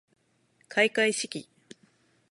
[0.67, 1.47] かいかいしき